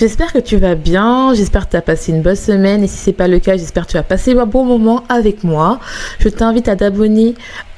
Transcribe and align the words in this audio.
J'espère 0.00 0.32
que 0.32 0.38
tu 0.38 0.56
vas 0.56 0.76
bien, 0.76 1.34
j'espère 1.34 1.66
que 1.66 1.72
tu 1.72 1.76
as 1.76 1.82
passé 1.82 2.10
une 2.10 2.22
bonne 2.22 2.34
semaine 2.34 2.82
et 2.82 2.86
si 2.86 2.96
c'est 2.96 3.12
pas 3.12 3.28
le 3.28 3.38
cas, 3.38 3.58
j'espère 3.58 3.84
que 3.84 3.90
tu 3.90 3.96
vas 3.98 4.02
passer 4.02 4.32
un 4.32 4.46
bon 4.46 4.64
moment 4.64 5.04
avec 5.10 5.44
moi. 5.44 5.78
Je 6.20 6.30
t'invite 6.30 6.68
à 6.68 6.76
t'abonner 6.76 7.34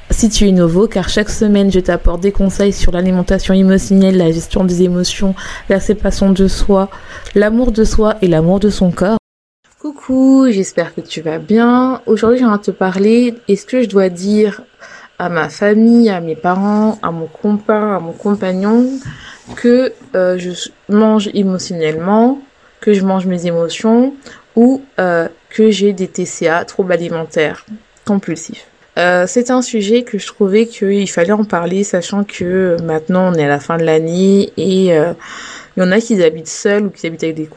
si 0.09 0.29
tu 0.29 0.47
es 0.47 0.53
nouveau 0.53 0.87
car 0.87 1.09
chaque 1.09 1.29
semaine 1.29 1.69
je 1.69 1.81
t'apporte 1.81 2.21
des 2.21 2.31
conseils 2.31 2.71
sur 2.71 2.93
l'alimentation 2.93 3.53
émotionnelle, 3.53 4.15
la 4.15 4.31
gestion 4.31 4.63
des 4.63 4.83
émotions, 4.83 5.35
la 5.67 5.81
séparation 5.81 6.31
de 6.31 6.47
soi, 6.47 6.87
l'amour 7.35 7.73
de 7.73 7.83
soi 7.83 8.15
et 8.21 8.29
l'amour 8.29 8.61
de 8.61 8.69
son 8.69 8.91
corps. 8.91 9.17
Coucou, 9.81 10.47
j'espère 10.49 10.95
que 10.95 11.01
tu 11.01 11.19
vas 11.19 11.39
bien. 11.39 11.99
Aujourd'hui, 12.05 12.39
j'aimerais 12.39 12.59
te 12.59 12.71
parler, 12.71 13.35
est-ce 13.49 13.65
que 13.65 13.81
je 13.81 13.89
dois 13.89 14.07
dire 14.07 14.61
à 15.19 15.27
ma 15.27 15.49
famille, 15.49 16.09
à 16.09 16.21
mes 16.21 16.37
parents, 16.37 16.97
à 17.03 17.11
mon 17.11 17.27
compagnon, 17.27 17.97
à 17.97 17.99
mon 17.99 18.13
compagnon 18.13 18.87
que 19.55 19.93
euh, 20.15 20.37
je 20.37 20.69
mange 20.89 21.29
émotionnellement, 21.33 22.39
que 22.79 22.93
je 22.93 23.03
mange 23.03 23.25
mes 23.25 23.45
émotions 23.47 24.13
ou 24.55 24.83
euh, 24.99 25.27
que 25.49 25.71
j'ai 25.71 25.93
des 25.93 26.07
TCA, 26.07 26.65
troubles 26.65 26.93
alimentaires 26.93 27.65
compulsifs. 28.05 28.65
Euh, 28.99 29.25
c'est 29.27 29.49
un 29.49 29.61
sujet 29.61 30.03
que 30.03 30.19
je 30.19 30.27
trouvais 30.27 30.67
qu'il 30.67 31.09
fallait 31.09 31.31
en 31.31 31.45
parler, 31.45 31.83
sachant 31.83 32.23
que 32.23 32.77
maintenant 32.83 33.31
on 33.31 33.33
est 33.33 33.45
à 33.45 33.47
la 33.47 33.59
fin 33.59 33.77
de 33.77 33.83
l'année 33.83 34.53
et 34.55 34.87
il 34.87 35.15
y 35.77 35.81
en 35.81 35.91
a 35.91 35.99
qui 35.99 36.21
habitent 36.21 36.47
seuls 36.47 36.85
ou 36.85 36.89
qui 36.91 37.07
habitent 37.07 37.23
avec, 37.23 37.35
des 37.35 37.49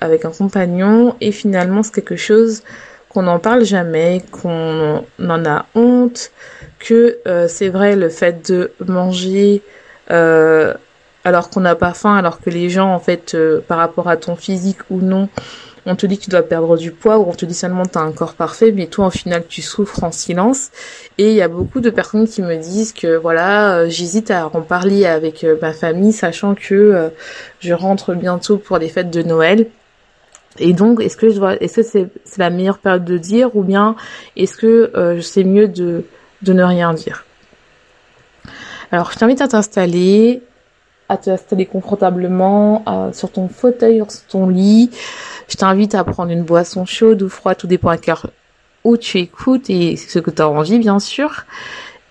avec 0.00 0.24
un 0.24 0.32
compagnon 0.32 1.14
et 1.20 1.30
finalement 1.30 1.84
c'est 1.84 1.92
quelque 1.92 2.16
chose 2.16 2.64
qu'on 3.08 3.22
n'en 3.22 3.38
parle 3.38 3.64
jamais, 3.64 4.22
qu'on 4.32 5.04
en 5.20 5.44
a 5.44 5.66
honte, 5.76 6.32
que 6.80 7.18
c'est 7.48 7.68
vrai 7.68 7.94
le 7.94 8.08
fait 8.08 8.50
de 8.50 8.72
manger 8.84 9.62
euh, 10.10 10.74
alors 11.24 11.50
qu'on 11.50 11.60
n'a 11.60 11.74
pas 11.74 11.92
faim, 11.92 12.16
alors 12.16 12.40
que 12.40 12.50
les 12.50 12.70
gens, 12.70 12.92
en 12.94 12.98
fait, 12.98 13.34
euh, 13.34 13.60
par 13.66 13.78
rapport 13.78 14.08
à 14.08 14.16
ton 14.16 14.36
physique 14.36 14.78
ou 14.90 15.00
non, 15.00 15.28
on 15.86 15.96
te 15.96 16.06
dit 16.06 16.18
que 16.18 16.24
tu 16.24 16.30
dois 16.30 16.42
perdre 16.42 16.76
du 16.76 16.92
poids 16.92 17.18
ou 17.18 17.28
on 17.28 17.32
te 17.32 17.44
dit 17.46 17.54
seulement 17.54 17.84
que 17.84 17.90
tu 17.90 17.98
un 17.98 18.12
corps 18.12 18.34
parfait, 18.34 18.72
mais 18.72 18.86
toi, 18.86 19.06
au 19.06 19.10
final, 19.10 19.44
tu 19.48 19.62
souffres 19.62 20.04
en 20.04 20.12
silence. 20.12 20.70
Et 21.18 21.30
il 21.30 21.34
y 21.34 21.42
a 21.42 21.48
beaucoup 21.48 21.80
de 21.80 21.90
personnes 21.90 22.28
qui 22.28 22.42
me 22.42 22.56
disent 22.56 22.92
que, 22.92 23.16
voilà, 23.16 23.76
euh, 23.76 23.88
j'hésite 23.88 24.30
à 24.30 24.46
en 24.46 24.62
parler 24.62 25.06
avec 25.06 25.44
euh, 25.44 25.56
ma 25.60 25.72
famille, 25.72 26.12
sachant 26.12 26.54
que 26.54 27.10
je 27.60 27.74
rentre 27.74 28.14
bientôt 28.14 28.58
pour 28.58 28.78
les 28.78 28.88
fêtes 28.88 29.10
de 29.10 29.22
Noël. 29.22 29.66
Et 30.58 30.72
donc, 30.72 31.00
est-ce 31.00 31.16
que 31.16 31.30
je 31.30 31.36
dois, 31.36 31.56
est-ce 31.62 31.82
c'est, 31.82 32.08
la 32.38 32.50
meilleure 32.50 32.78
période 32.78 33.04
de 33.04 33.18
dire 33.18 33.54
ou 33.56 33.62
bien 33.62 33.96
est-ce 34.36 34.56
que 34.56 35.18
c'est 35.22 35.44
mieux 35.44 35.68
de 35.68 36.04
ne 36.46 36.62
rien 36.62 36.92
dire? 36.92 37.24
Alors, 38.92 39.12
je 39.12 39.18
t'invite 39.18 39.40
à 39.40 39.46
t'installer, 39.46 40.42
à 41.10 41.16
te 41.16 41.30
installer 41.30 41.66
confortablement 41.66 42.84
sur 43.12 43.30
ton 43.30 43.48
fauteuil 43.48 43.98
sur 44.08 44.26
ton 44.28 44.48
lit. 44.48 44.90
Je 45.48 45.56
t'invite 45.56 45.94
à 45.94 46.04
prendre 46.04 46.30
une 46.30 46.44
boisson 46.44 46.86
chaude 46.86 47.22
ou 47.22 47.28
froide, 47.28 47.56
tout 47.58 47.66
dépend 47.66 47.88
à 47.90 47.98
quel 47.98 48.14
où 48.84 48.96
tu 48.96 49.18
écoutes 49.18 49.68
et 49.70 49.96
ce 49.96 50.18
que 50.18 50.30
tu 50.30 50.42
as 50.42 50.48
envie, 50.48 50.78
bien 50.78 50.98
sûr. 50.98 51.44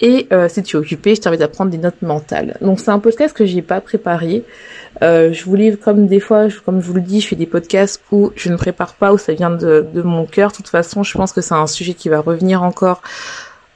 Et 0.02 0.28
euh, 0.32 0.48
si 0.48 0.64
tu 0.64 0.78
es 0.78 0.80
occupé, 0.80 1.16
je 1.16 1.22
t'invite 1.22 1.42
à 1.42 1.50
prendre 1.50 1.72
des 1.72 1.78
notes 1.78 2.02
mentales. 2.02 2.58
Donc 2.62 2.80
c'est 2.80 2.92
un 2.92 3.00
podcast 3.00 3.36
que 3.36 3.46
j'ai 3.46 3.62
pas 3.62 3.82
préparé. 3.82 4.46
Euh, 5.02 5.34
je 5.34 5.44
voulais, 5.44 5.76
comme 5.76 6.08
des 6.08 6.22
fois, 6.22 6.48
comme 6.66 6.82
je 6.82 6.88
vous 6.88 6.94
le 6.94 7.02
dis, 7.02 7.20
je 7.20 7.28
fais 7.28 7.36
des 7.36 7.46
podcasts 7.46 8.02
où 8.12 8.32
je 8.36 8.50
ne 8.50 8.56
prépare 8.56 8.94
pas, 8.94 9.12
où 9.12 9.18
ça 9.18 9.34
vient 9.34 9.50
de, 9.50 9.86
de 9.94 10.02
mon 10.02 10.26
cœur. 10.26 10.52
De 10.52 10.56
toute 10.56 10.70
façon, 10.70 11.04
je 11.04 11.18
pense 11.18 11.34
que 11.34 11.42
c'est 11.42 11.54
un 11.54 11.68
sujet 11.68 11.94
qui 11.94 12.08
va 12.08 12.22
revenir 12.22 12.64
encore, 12.64 13.02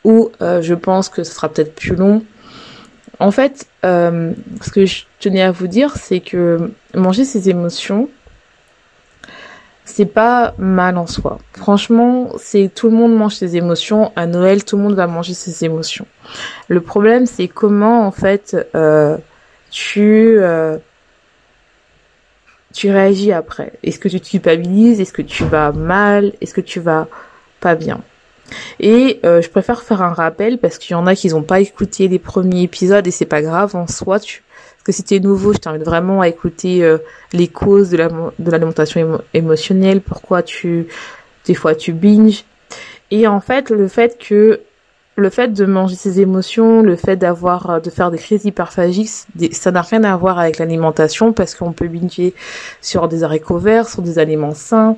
où 0.06 0.31
euh, 0.41 0.62
je 0.62 0.73
pense 0.75 1.09
que 1.09 1.23
ce 1.23 1.33
sera 1.33 1.50
peut-être 1.50 1.75
plus 1.75 1.95
long. 1.95 2.23
En 3.19 3.31
fait, 3.31 3.68
euh, 3.85 4.34
ce 4.62 4.69
que 4.69 4.85
je 4.85 5.03
tenais 5.19 5.41
à 5.41 5.51
vous 5.51 5.68
dire, 5.68 5.96
c'est 5.96 6.19
que 6.19 6.72
manger 6.94 7.25
ses 7.25 7.50
émotions, 7.50 8.09
c'est 9.85 10.06
pas 10.06 10.53
mal 10.57 10.97
en 10.97 11.07
soi. 11.07 11.38
Franchement, 11.53 12.31
c'est 12.38 12.72
tout 12.74 12.90
le 12.90 12.96
monde 12.96 13.16
mange 13.16 13.35
ses 13.35 13.56
émotions. 13.56 14.12
À 14.16 14.25
Noël, 14.25 14.63
tout 14.63 14.78
le 14.78 14.84
monde 14.84 14.96
va 14.96 15.07
manger 15.07 15.34
ses 15.34 15.66
émotions. 15.66 16.07
Le 16.68 16.81
problème, 16.81 17.25
c'est 17.25 17.47
comment 17.47 18.07
en 18.07 18.12
fait 18.12 18.56
euh, 18.75 19.18
tu 19.69 20.35
euh, 20.40 20.78
tu 22.74 22.90
réagis 22.90 23.31
après. 23.31 23.74
Est-ce 23.84 24.00
que 24.00 24.09
tu 24.09 24.19
te 24.19 24.30
culpabilises? 24.30 25.00
Est-ce 25.00 25.13
que 25.13 25.22
tu 25.22 25.44
vas 25.44 25.72
mal? 25.72 26.34
Est-ce 26.41 26.53
que 26.53 26.62
tu 26.62 26.80
vas 26.80 27.07
pas 27.59 27.75
bien? 27.75 28.01
Et 28.79 29.19
euh, 29.25 29.41
je 29.41 29.49
préfère 29.49 29.83
faire 29.83 30.01
un 30.01 30.13
rappel 30.13 30.57
parce 30.57 30.77
qu'il 30.77 30.93
y 30.93 30.95
en 30.95 31.07
a 31.07 31.15
qui 31.15 31.29
n'ont 31.29 31.43
pas 31.43 31.59
écouté 31.59 32.07
les 32.07 32.19
premiers 32.19 32.63
épisodes 32.63 33.05
et 33.05 33.11
c'est 33.11 33.25
pas 33.25 33.41
grave 33.41 33.75
en 33.75 33.87
soi. 33.87 34.19
Tu... 34.19 34.43
Parce 34.73 34.83
que 34.85 34.91
si 34.91 35.03
tu 35.03 35.15
es 35.15 35.19
nouveau, 35.19 35.53
je 35.53 35.59
t'invite 35.59 35.83
vraiment 35.83 36.21
à 36.21 36.27
écouter 36.27 36.83
euh, 36.83 36.97
les 37.31 37.47
causes 37.47 37.89
de 37.89 37.97
l'alimentation 37.97 39.21
émotionnelle, 39.33 40.01
pourquoi 40.01 40.43
tu 40.43 40.87
des 41.45 41.53
fois 41.53 41.75
tu 41.75 41.93
binges. 41.93 42.45
Et 43.11 43.27
en 43.27 43.41
fait, 43.41 43.69
le 43.69 43.87
fait 43.87 44.17
que 44.17 44.61
le 45.15 45.29
fait 45.29 45.49
de 45.49 45.65
manger 45.65 45.95
ses 45.95 46.21
émotions, 46.21 46.81
le 46.81 46.95
fait 46.95 47.15
d'avoir 47.15 47.69
euh, 47.69 47.79
de 47.79 47.89
faire 47.89 48.09
des 48.09 48.17
crises 48.17 48.45
hyperphagiques, 48.45 49.09
ça 49.51 49.71
n'a 49.71 49.81
rien 49.81 50.03
à 50.03 50.17
voir 50.17 50.39
avec 50.39 50.57
l'alimentation 50.57 51.33
parce 51.33 51.53
qu'on 51.53 51.71
peut 51.71 51.87
binger 51.87 52.33
sur 52.81 53.07
des 53.07 53.23
haricots 53.23 53.59
verts, 53.59 53.87
sur 53.87 54.01
des 54.01 54.17
aliments 54.17 54.55
sains 54.55 54.97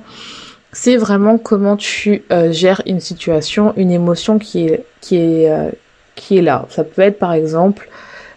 c'est 0.78 0.98
vraiment 0.98 1.38
comment 1.38 1.74
tu 1.78 2.22
euh, 2.30 2.52
gères 2.52 2.82
une 2.84 3.00
situation, 3.00 3.72
une 3.78 3.90
émotion 3.90 4.38
qui 4.38 4.66
est 4.66 4.84
qui 5.00 5.16
est 5.16 5.50
euh, 5.50 5.70
qui 6.16 6.36
est 6.36 6.42
là. 6.42 6.66
Ça 6.68 6.84
peut 6.84 7.00
être 7.00 7.18
par 7.18 7.32
exemple 7.32 7.88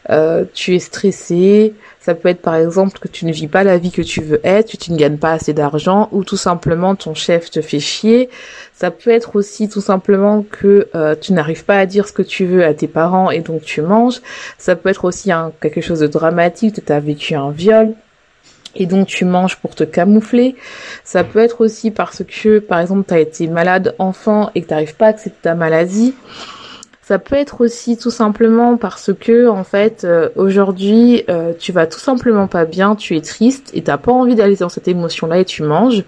euh, 0.09 0.45
tu 0.53 0.73
es 0.73 0.79
stressé, 0.79 1.73
ça 1.99 2.15
peut 2.15 2.29
être 2.29 2.41
par 2.41 2.55
exemple 2.55 2.97
que 2.99 3.09
tu 3.09 3.25
ne 3.25 3.33
vis 3.33 3.49
pas 3.49 3.65
la 3.65 3.77
vie 3.77 3.91
que 3.91 4.01
tu 4.01 4.21
veux 4.21 4.39
être, 4.45 4.71
que 4.71 4.77
tu 4.77 4.93
ne 4.93 4.97
gagnes 4.97 5.17
pas 5.17 5.33
assez 5.33 5.51
d'argent 5.51 6.07
ou 6.13 6.23
tout 6.23 6.37
simplement 6.37 6.95
ton 6.95 7.13
chef 7.13 7.51
te 7.51 7.59
fait 7.59 7.81
chier. 7.81 8.29
Ça 8.73 8.89
peut 8.89 9.11
être 9.11 9.35
aussi 9.35 9.67
tout 9.67 9.81
simplement 9.81 10.45
que 10.49 10.87
tu 11.19 11.33
n'arrives 11.33 11.65
pas 11.65 11.77
à 11.77 11.85
dire 11.85 12.07
ce 12.07 12.13
que 12.13 12.21
tu 12.21 12.45
veux 12.45 12.63
à 12.63 12.73
tes 12.73 12.87
parents 12.87 13.31
et 13.31 13.41
donc 13.41 13.63
tu 13.63 13.81
manges. 13.81 14.21
Ça 14.57 14.77
peut 14.77 14.87
être 14.87 15.03
aussi 15.03 15.29
quelque 15.61 15.81
chose 15.81 15.99
de 15.99 16.07
dramatique, 16.07 16.83
tu 16.85 16.93
as 16.93 17.01
vécu 17.01 17.35
un 17.35 17.51
viol 17.51 17.93
et 18.75 18.85
donc 18.85 19.07
tu 19.07 19.25
manges 19.25 19.57
pour 19.57 19.75
te 19.75 19.83
camoufler. 19.83 20.55
Ça 21.03 21.23
peut 21.23 21.39
être 21.39 21.61
aussi 21.61 21.91
parce 21.91 22.23
que, 22.23 22.59
par 22.59 22.79
exemple, 22.79 23.05
tu 23.07 23.13
as 23.13 23.19
été 23.19 23.47
malade 23.47 23.95
enfant 23.99 24.51
et 24.55 24.61
que 24.61 24.67
tu 24.67 24.93
pas 24.93 25.07
à 25.07 25.09
accepter 25.09 25.39
ta 25.41 25.55
maladie. 25.55 26.13
Ça 27.01 27.17
peut 27.17 27.35
être 27.35 27.61
aussi 27.61 27.97
tout 27.97 28.11
simplement 28.11 28.77
parce 28.77 29.11
que, 29.19 29.47
en 29.47 29.63
fait, 29.63 30.03
euh, 30.03 30.29
aujourd'hui, 30.35 31.23
euh, 31.29 31.53
tu 31.57 31.71
vas 31.71 31.87
tout 31.87 31.97
simplement 31.97 32.47
pas 32.47 32.65
bien, 32.65 32.95
tu 32.95 33.17
es 33.17 33.21
triste 33.21 33.71
et 33.73 33.81
t'as 33.81 33.97
pas 33.97 34.11
envie 34.11 34.35
d'aller 34.35 34.55
dans 34.55 34.69
cette 34.69 34.87
émotion-là 34.87 35.39
et 35.39 35.45
tu 35.45 35.63
manges. 35.63 36.03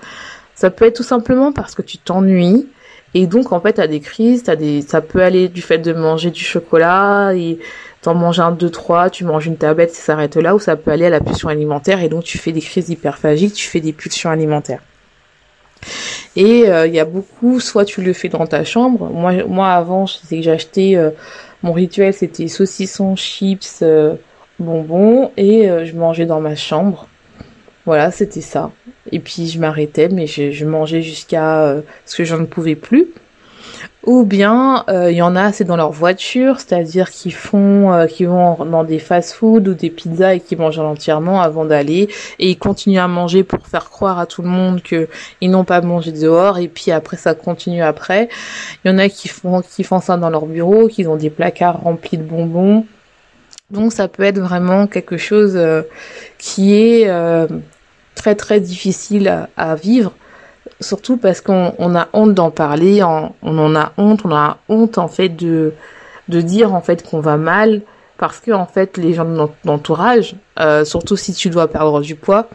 Ça 0.54 0.70
peut 0.70 0.86
être 0.86 0.98
tout 0.98 1.04
simplement 1.04 1.52
parce 1.52 1.74
que 1.74 1.82
tu 1.82 1.98
t'ennuies 1.98 2.68
et 3.14 3.28
donc, 3.28 3.52
en 3.52 3.60
fait, 3.60 3.74
t'as 3.74 3.88
des 3.88 4.00
crises, 4.00 4.44
t'as 4.44 4.56
des, 4.56 4.82
ça 4.82 5.02
peut 5.02 5.22
aller 5.22 5.50
du 5.50 5.62
fait 5.62 5.80
de 5.80 5.92
manger 5.94 6.32
du 6.32 6.44
chocolat 6.44 7.34
et 7.36 7.60
t'en 8.02 8.16
manges 8.16 8.40
un, 8.40 8.52
deux, 8.52 8.70
trois, 8.70 9.10
tu 9.10 9.24
manges 9.24 9.46
une 9.46 9.58
tablette, 9.58 9.94
ça 9.94 10.02
s'arrête 10.02 10.36
là, 10.36 10.56
ou 10.56 10.60
ça 10.60 10.76
peut 10.76 10.92
aller 10.92 11.06
à 11.06 11.10
la 11.10 11.20
pulsion 11.20 11.50
alimentaire 11.50 12.02
et 12.02 12.10
donc 12.10 12.24
tu 12.24 12.38
fais 12.38 12.52
des 12.52 12.62
crises 12.62 12.90
hyperphagiques, 12.90 13.54
tu 13.54 13.68
fais 13.68 13.80
des 13.80 13.94
pulsions 13.94 14.30
alimentaires. 14.30 14.82
Et 16.36 16.70
euh, 16.70 16.88
il 16.88 16.94
y 16.94 17.00
a 17.00 17.06
beaucoup, 17.06 17.60
soit 17.60 17.86
tu 17.86 18.02
le 18.02 18.14
fais 18.14 18.30
dans 18.30 18.46
ta 18.48 18.64
chambre. 18.64 19.10
Moi, 19.10 19.44
moi 19.48 19.70
avant, 19.70 20.06
que 20.06 20.42
j'achetais 20.42 20.96
euh, 20.96 21.12
mon 21.64 21.74
rituel, 21.74 22.14
c'était 22.14 22.48
saucisson, 22.48 23.16
chips, 23.16 23.80
euh, 23.82 24.16
bonbons, 24.60 25.32
et 25.38 25.68
je 25.86 25.96
mangeais 25.96 26.26
dans 26.26 26.40
ma 26.40 26.56
chambre. 26.56 27.08
Voilà, 27.86 28.12
c'était 28.12 28.42
ça. 28.42 28.72
Et 29.12 29.20
puis 29.20 29.48
je 29.48 29.60
m'arrêtais, 29.60 30.08
mais 30.08 30.28
je, 30.28 30.52
je 30.52 30.66
mangeais 30.66 31.02
jusqu'à 31.02 31.76
ce 32.06 32.16
que 32.16 32.24
je 32.24 32.36
ne 32.36 32.46
pouvais 32.46 32.76
plus. 32.76 33.08
Ou 34.04 34.26
bien 34.26 34.84
euh, 34.90 35.12
il 35.12 35.18
y 35.18 35.22
en 35.22 35.36
a 35.36 35.52
c'est 35.52 35.64
dans 35.64 35.78
leur 35.78 35.92
voiture, 35.92 36.60
c'est-à-dire 36.60 37.12
qu'ils 37.12 37.34
font, 37.34 37.94
euh, 37.94 38.08
qu'ils 38.08 38.30
vont 38.30 38.66
dans 38.66 38.84
des 38.84 38.98
fast-food 38.98 39.68
ou 39.68 39.74
des 39.76 39.90
pizzas 39.92 40.36
et 40.36 40.40
qui 40.40 40.56
mangent 40.56 40.80
entièrement 40.80 41.42
avant 41.42 41.66
d'aller 41.66 42.10
et 42.40 42.50
ils 42.50 42.58
continuent 42.58 43.00
à 43.00 43.08
manger 43.08 43.44
pour 43.44 43.66
faire 43.68 43.90
croire 43.90 44.18
à 44.18 44.26
tout 44.26 44.42
le 44.42 44.48
monde 44.48 44.82
que 44.82 45.08
ils 45.40 45.52
n'ont 45.52 45.66
pas 45.66 45.82
mangé 45.82 46.12
dehors 46.12 46.58
et 46.58 46.68
puis 46.68 46.92
après 46.92 47.18
ça 47.18 47.36
continue 47.36 47.84
après. 47.84 48.30
Il 48.84 48.92
y 48.92 48.94
en 48.94 48.98
a 48.98 49.08
qui 49.08 49.28
font 49.28 49.62
qui 49.62 49.84
font 49.84 50.00
ça 50.00 50.18
dans 50.18 50.30
leur 50.30 50.48
bureau, 50.48 50.88
qui 50.88 51.06
ont 51.06 51.18
des 51.18 51.30
placards 51.30 51.82
remplis 51.82 52.18
de 52.18 52.24
bonbons. 52.24 52.86
Donc 53.70 53.94
ça 53.94 54.08
peut 54.08 54.24
être 54.24 54.40
vraiment 54.40 54.88
quelque 54.88 55.18
chose 55.18 55.54
euh, 55.56 55.84
qui 56.40 56.74
est 56.74 57.08
très 58.16 58.36
très 58.36 58.60
difficile 58.60 59.48
à 59.56 59.76
vivre 59.76 60.14
surtout 60.82 61.18
parce 61.18 61.42
qu'on 61.42 61.96
a 61.96 62.08
honte 62.14 62.34
d'en 62.34 62.52
parler, 62.52 63.04
on, 63.04 63.34
en 63.42 63.76
a 63.76 63.94
honte, 63.98 64.22
on 64.26 64.36
a 64.36 64.58
honte 64.70 64.98
en 64.98 65.08
fait 65.08 65.30
de 65.30 65.74
de 66.30 66.42
dire 66.42 66.74
en 66.74 66.82
fait 66.82 67.08
qu'on 67.08 67.20
va 67.20 67.38
mal 67.38 67.82
parce 68.18 68.40
que 68.40 68.52
en 68.52 68.66
fait 68.66 68.98
les 68.98 69.14
gens 69.14 69.26
de 69.26 69.32
notre 69.32 69.54
entourage, 69.68 70.36
euh, 70.60 70.86
surtout 70.86 71.18
si 71.18 71.34
tu 71.34 71.50
dois 71.50 71.68
perdre 71.68 72.02
du 72.02 72.16
poids, 72.16 72.48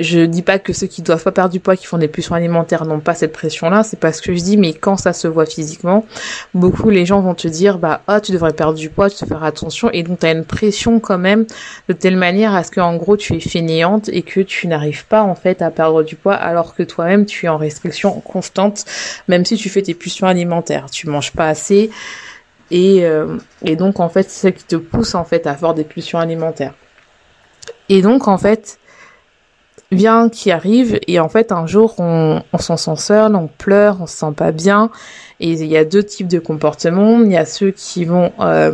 je 0.00 0.20
dis 0.20 0.42
pas 0.42 0.58
que 0.58 0.72
ceux 0.72 0.86
qui 0.86 1.02
doivent 1.02 1.22
pas 1.22 1.32
perdre 1.32 1.52
du 1.52 1.60
poids, 1.60 1.76
qui 1.76 1.86
font 1.86 1.98
des 1.98 2.08
pulsions 2.08 2.34
alimentaires, 2.34 2.86
n'ont 2.86 3.00
pas 3.00 3.14
cette 3.14 3.32
pression-là. 3.32 3.82
C'est 3.82 4.00
parce 4.00 4.20
que 4.20 4.34
je 4.34 4.40
dis, 4.42 4.56
mais 4.56 4.72
quand 4.72 4.96
ça 4.96 5.12
se 5.12 5.28
voit 5.28 5.46
physiquement, 5.46 6.06
beaucoup 6.54 6.88
les 6.88 7.04
gens 7.04 7.20
vont 7.20 7.34
te 7.34 7.46
dire, 7.46 7.78
bah, 7.78 8.00
ah, 8.06 8.20
tu 8.20 8.32
devrais 8.32 8.54
perdre 8.54 8.78
du 8.78 8.88
poids, 8.88 9.10
tu 9.10 9.16
devrais 9.16 9.28
faire 9.28 9.44
attention. 9.44 9.90
Et 9.92 10.02
donc, 10.02 10.24
as 10.24 10.32
une 10.32 10.44
pression 10.44 11.00
quand 11.00 11.18
même 11.18 11.46
de 11.88 11.92
telle 11.92 12.16
manière 12.16 12.54
à 12.54 12.64
ce 12.64 12.70
que, 12.70 12.80
gros, 12.96 13.16
tu 13.16 13.34
es 13.34 13.40
fainéante 13.40 14.08
et 14.08 14.22
que 14.22 14.40
tu 14.40 14.66
n'arrives 14.68 15.06
pas, 15.06 15.22
en 15.22 15.34
fait, 15.34 15.60
à 15.60 15.70
perdre 15.70 16.02
du 16.02 16.16
poids 16.16 16.34
alors 16.34 16.74
que 16.74 16.82
toi-même, 16.82 17.26
tu 17.26 17.46
es 17.46 17.48
en 17.48 17.58
restriction 17.58 18.20
constante, 18.20 18.84
même 19.28 19.44
si 19.44 19.56
tu 19.56 19.68
fais 19.68 19.82
tes 19.82 19.94
pulsions 19.94 20.26
alimentaires. 20.26 20.86
Tu 20.90 21.08
manges 21.08 21.32
pas 21.32 21.48
assez. 21.48 21.90
Et, 22.70 23.04
euh, 23.04 23.36
et 23.64 23.76
donc, 23.76 24.00
en 24.00 24.08
fait, 24.08 24.30
c'est 24.30 24.48
ce 24.48 24.52
qui 24.54 24.64
te 24.64 24.76
pousse, 24.76 25.14
en 25.14 25.24
fait, 25.24 25.46
à 25.46 25.50
avoir 25.50 25.74
des 25.74 25.84
pulsions 25.84 26.18
alimentaires. 26.18 26.74
Et 27.90 28.00
donc, 28.00 28.28
en 28.28 28.38
fait, 28.38 28.78
vient, 29.92 30.28
qui 30.28 30.50
arrive, 30.50 30.98
et 31.06 31.18
en 31.20 31.28
fait 31.28 31.52
un 31.52 31.66
jour 31.66 31.94
on, 31.98 32.42
on 32.52 32.58
s'en 32.58 32.76
sent 32.76 32.96
seul, 32.96 33.34
on 33.34 33.48
pleure, 33.48 33.98
on 34.00 34.06
se 34.06 34.16
sent 34.16 34.32
pas 34.36 34.52
bien, 34.52 34.90
et 35.40 35.52
il 35.52 35.66
y 35.66 35.76
a 35.76 35.84
deux 35.84 36.02
types 36.02 36.28
de 36.28 36.38
comportements. 36.38 37.20
Il 37.20 37.32
y 37.32 37.36
a 37.36 37.46
ceux 37.46 37.70
qui 37.70 38.04
vont 38.04 38.32
euh, 38.40 38.72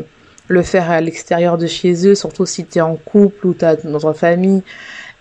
le 0.49 0.63
faire 0.63 0.91
à 0.91 1.01
l'extérieur 1.01 1.59
de 1.59 1.67
chez 1.67 2.07
eux, 2.07 2.15
surtout 2.15 2.45
si 2.45 2.67
tu 2.67 2.79
es 2.79 2.83
en 2.83 2.97
couple 2.97 3.47
ou 3.47 3.55
tu 3.55 3.65
as 3.65 3.77
dans 3.77 3.99
ta 3.99 4.15
famille, 4.15 4.63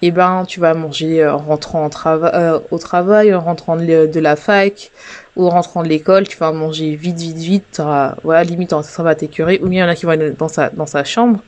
et 0.01 0.07
eh 0.07 0.11
ben 0.11 0.43
tu 0.45 0.59
vas 0.59 0.73
manger 0.73 1.23
euh, 1.23 1.33
en 1.33 1.37
rentrant 1.37 1.89
euh, 2.05 2.59
au 2.71 2.77
travail, 2.77 3.33
en 3.33 3.39
rentrant 3.39 3.77
de, 3.77 4.19
la 4.19 4.35
fac 4.35 4.91
ou 5.35 5.45
en 5.45 5.49
rentrant 5.49 5.83
de 5.83 5.87
l'école, 5.87 6.27
tu 6.27 6.37
vas 6.37 6.51
manger 6.51 6.95
vite, 6.95 7.17
vite, 7.17 7.37
vite, 7.37 7.81
voilà, 8.23 8.43
limite 8.43 8.73
ça 8.81 9.03
va 9.03 9.15
t'écœurer, 9.15 9.59
ou 9.63 9.67
bien 9.69 9.85
il 9.85 9.87
y 9.87 9.89
en 9.89 9.91
a 9.91 9.95
qui 9.95 10.05
vont 10.05 10.35
dans 10.37 10.47
sa, 10.49 10.69
dans 10.69 10.85
sa 10.85 11.03
chambre, 11.03 11.39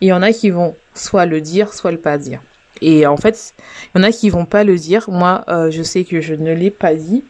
et 0.00 0.06
il 0.06 0.08
y 0.08 0.12
en 0.12 0.22
a 0.22 0.32
qui 0.32 0.50
vont 0.50 0.76
soit 0.94 1.26
le 1.26 1.40
dire, 1.40 1.74
soit 1.74 1.90
le 1.90 1.98
pas 1.98 2.16
dire. 2.16 2.40
Et 2.82 3.06
en 3.06 3.16
fait, 3.16 3.54
il 3.94 3.98
y 3.98 4.04
en 4.04 4.08
a 4.08 4.12
qui 4.12 4.30
vont 4.30 4.46
pas 4.46 4.64
le 4.64 4.76
dire. 4.76 5.10
Moi, 5.10 5.44
euh, 5.48 5.70
je 5.70 5.82
sais 5.82 6.04
que 6.04 6.20
je 6.20 6.34
ne 6.34 6.52
l'ai 6.52 6.70
pas 6.70 6.94
dit. 6.94 7.24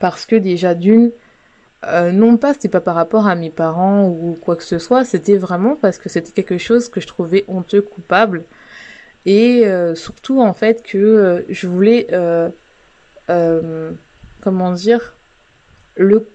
Parce 0.00 0.26
que 0.26 0.36
déjà 0.36 0.74
d'une, 0.74 1.12
euh, 1.86 2.12
non 2.12 2.36
pas 2.36 2.52
c'était 2.52 2.68
pas 2.68 2.82
par 2.82 2.94
rapport 2.94 3.26
à 3.26 3.34
mes 3.34 3.48
parents 3.48 4.06
ou 4.06 4.36
quoi 4.40 4.54
que 4.54 4.62
ce 4.62 4.78
soit, 4.78 5.04
c'était 5.04 5.38
vraiment 5.38 5.76
parce 5.76 5.96
que 5.96 6.10
c'était 6.10 6.30
quelque 6.30 6.58
chose 6.58 6.90
que 6.90 7.00
je 7.00 7.06
trouvais 7.06 7.46
honteux, 7.48 7.80
coupable, 7.80 8.44
et 9.24 9.66
euh, 9.66 9.94
surtout 9.94 10.42
en 10.42 10.52
fait 10.52 10.82
que 10.82 11.46
je 11.48 11.66
voulais, 11.66 12.06
comment 14.42 14.72
dire, 14.72 15.14
le 15.96 16.28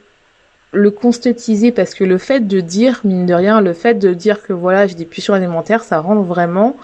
le 0.72 0.90
constatiser. 0.90 1.72
Parce 1.72 1.94
que 1.94 2.04
le 2.04 2.18
fait 2.18 2.48
de 2.48 2.60
dire 2.60 3.02
mine 3.04 3.28
de 3.28 3.36
rien 3.36 3.62
le 3.62 3.74
fait 3.74 3.94
de 3.94 4.16
dire 4.16 4.42
que 4.42 4.52
voilà 4.52 4.88
j'ai 4.88 4.96
des 4.96 5.06
pulsions 5.06 5.36
alimentaires 5.36 5.84
ça 5.84 6.00
rend 6.00 6.24
vraiment 6.24 6.76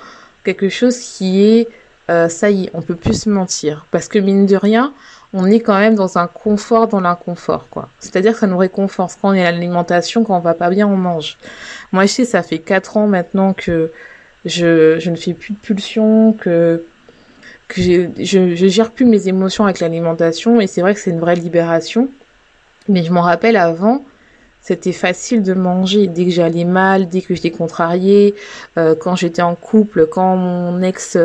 quelque 0.44 0.70
chose 0.70 0.98
qui 0.98 1.44
est 1.44 1.68
euh, 2.10 2.28
ça 2.28 2.50
y 2.50 2.66
est, 2.66 2.72
on 2.74 2.82
peut 2.82 2.96
plus 2.96 3.24
se 3.24 3.30
mentir 3.30 3.86
parce 3.92 4.08
que 4.08 4.18
mine 4.18 4.48
de 4.48 4.56
rien, 4.56 4.94
on 5.32 5.46
est 5.46 5.60
quand 5.60 5.78
même 5.78 5.94
dans 5.94 6.18
un 6.18 6.26
confort 6.26 6.88
dans 6.88 7.00
l'inconfort 7.00 7.68
quoi. 7.70 7.90
C'est-à-dire 8.00 8.34
que 8.34 8.40
ça 8.40 8.48
nous 8.48 8.58
réconforte 8.58 9.20
quand 9.22 9.30
on 9.30 9.34
est 9.34 9.46
à 9.46 9.52
l'alimentation, 9.52 10.24
quand 10.24 10.36
on 10.36 10.42
va 10.42 10.56
pas 10.56 10.70
bien, 10.72 10.88
on 10.88 10.98
mange. 10.98 11.38
Moi, 11.92 12.06
je 12.06 12.12
sais, 12.12 12.26
ça 12.26 12.42
fait 12.42 12.60
quatre 12.60 12.98
ans 12.98 13.08
maintenant 13.08 13.54
que 13.54 13.92
je, 14.46 14.98
je 15.00 15.10
ne 15.12 15.16
fais 15.16 15.34
plus 15.34 15.54
de 15.54 15.60
pulsions, 15.60 16.34
que 16.34 16.84
que 17.68 17.82
je, 17.84 18.10
je, 18.18 18.56
je 18.56 18.68
gère 18.68 18.92
plus 18.92 19.06
mes 19.06 19.28
émotions 19.28 19.66
avec 19.66 19.80
l'alimentation 19.80 20.60
et 20.60 20.66
c'est 20.66 20.82
vrai 20.82 20.96
que 20.96 21.00
c'est 21.00 21.12
une 21.12 21.20
vraie 21.20 21.36
libération. 21.36 22.10
Mais 22.88 23.04
je 23.04 23.14
m'en 23.14 23.22
rappelle 23.22 23.56
avant, 23.56 24.04
c'était 24.62 24.92
facile 24.92 25.42
de 25.42 25.54
manger 25.54 26.08
dès 26.08 26.26
que 26.26 26.32
j'allais 26.32 26.66
mal, 26.66 27.08
dès 27.08 27.22
que 27.22 27.34
j'étais 27.34 27.52
contrariée, 27.52 28.36
euh, 28.78 28.94
quand 28.94 29.16
j'étais 29.16 29.42
en 29.42 29.56
couple, 29.56 30.06
quand 30.06 30.36
mon 30.36 30.82
ex 30.82 31.18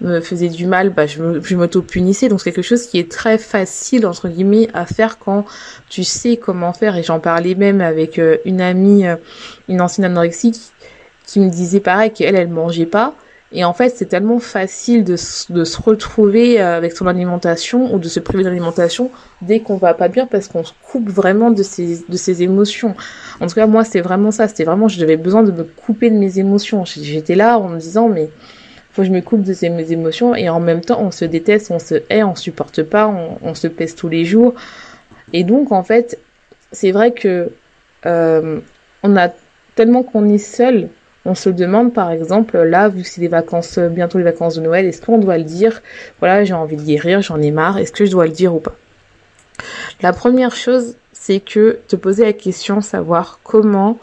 me 0.00 0.20
faisait 0.20 0.48
du 0.48 0.66
mal, 0.66 0.90
bah 0.90 1.06
je 1.06 1.54
m'auto-punissais. 1.54 2.28
Donc 2.28 2.40
c'est 2.40 2.52
quelque 2.52 2.64
chose 2.64 2.86
qui 2.86 2.98
est 2.98 3.10
très 3.10 3.38
facile 3.38 4.06
entre 4.06 4.28
guillemets 4.28 4.68
à 4.74 4.86
faire 4.86 5.18
quand 5.18 5.44
tu 5.88 6.02
sais 6.02 6.36
comment 6.36 6.72
faire. 6.72 6.96
Et 6.96 7.02
j'en 7.02 7.20
parlais 7.20 7.54
même 7.54 7.80
avec 7.80 8.18
euh, 8.18 8.38
une 8.44 8.60
amie, 8.60 9.06
euh, 9.06 9.16
une 9.68 9.80
ancienne 9.80 10.06
anorexique, 10.06 10.58
qui 11.24 11.40
me 11.40 11.50
disait 11.50 11.80
pareil 11.80 12.10
qu'elle 12.10 12.36
elle 12.36 12.48
mangeait 12.48 12.86
pas 12.86 13.14
et 13.50 13.64
en 13.64 13.72
fait, 13.72 13.94
c'est 13.96 14.06
tellement 14.06 14.40
facile 14.40 15.04
de, 15.04 15.16
de, 15.50 15.64
se 15.64 15.82
retrouver 15.82 16.60
euh, 16.60 16.76
avec 16.76 16.92
son 16.92 17.06
alimentation 17.06 17.94
ou 17.94 17.98
de 17.98 18.08
se 18.08 18.20
priver 18.20 18.44
d'alimentation 18.44 19.10
dès 19.40 19.60
qu'on 19.60 19.76
va 19.76 19.94
pas 19.94 20.08
bien 20.08 20.26
parce 20.26 20.48
qu'on 20.48 20.64
se 20.64 20.72
coupe 20.82 21.08
vraiment 21.08 21.50
de 21.50 21.62
ses, 21.62 22.04
de 22.06 22.16
ses 22.18 22.42
émotions. 22.42 22.94
En 23.40 23.46
tout 23.46 23.54
cas, 23.54 23.66
moi, 23.66 23.84
c'est 23.84 24.02
vraiment 24.02 24.32
ça. 24.32 24.48
C'était 24.48 24.64
vraiment, 24.64 24.88
j'avais 24.88 25.16
besoin 25.16 25.42
de 25.42 25.52
me 25.52 25.64
couper 25.64 26.10
de 26.10 26.16
mes 26.16 26.38
émotions. 26.38 26.84
J'étais 26.84 27.36
là 27.36 27.58
en 27.58 27.68
me 27.68 27.78
disant, 27.78 28.10
mais 28.10 28.28
faut 28.92 29.00
que 29.00 29.08
je 29.08 29.12
me 29.12 29.22
coupe 29.22 29.42
de 29.42 29.54
ces, 29.54 29.70
mes 29.70 29.92
émotions 29.92 30.34
et 30.34 30.50
en 30.50 30.60
même 30.60 30.82
temps, 30.82 31.00
on 31.00 31.10
se 31.10 31.24
déteste, 31.24 31.70
on 31.70 31.78
se 31.78 32.02
hait, 32.10 32.22
on 32.22 32.34
supporte 32.34 32.82
pas, 32.82 33.08
on, 33.08 33.38
on 33.40 33.54
se 33.54 33.66
pèse 33.66 33.94
tous 33.94 34.10
les 34.10 34.26
jours. 34.26 34.54
Et 35.32 35.42
donc, 35.42 35.72
en 35.72 35.82
fait, 35.82 36.18
c'est 36.72 36.92
vrai 36.92 37.12
que 37.12 37.50
euh, 38.04 38.60
on 39.02 39.16
a 39.16 39.30
tellement 39.74 40.02
qu'on 40.02 40.28
est 40.28 40.38
seul 40.38 40.90
on 41.24 41.34
se 41.34 41.50
demande 41.50 41.92
par 41.92 42.10
exemple, 42.10 42.58
là, 42.58 42.88
vu 42.88 43.02
que 43.02 43.08
c'est 43.08 43.20
les 43.20 43.28
vacances, 43.28 43.78
euh, 43.78 43.88
bientôt 43.88 44.18
les 44.18 44.24
vacances 44.24 44.56
de 44.56 44.60
Noël, 44.60 44.86
est-ce 44.86 45.02
qu'on 45.02 45.18
doit 45.18 45.38
le 45.38 45.44
dire 45.44 45.82
Voilà, 46.20 46.44
j'ai 46.44 46.54
envie 46.54 46.76
de 46.76 46.82
guérir, 46.82 47.22
j'en 47.22 47.40
ai 47.40 47.50
marre, 47.50 47.78
est-ce 47.78 47.92
que 47.92 48.04
je 48.04 48.10
dois 48.10 48.26
le 48.26 48.32
dire 48.32 48.54
ou 48.54 48.60
pas? 48.60 48.74
La 50.00 50.12
première 50.12 50.54
chose, 50.54 50.96
c'est 51.12 51.40
que 51.40 51.80
te 51.88 51.96
poser 51.96 52.24
la 52.24 52.32
question, 52.32 52.80
savoir 52.80 53.40
comment 53.42 53.98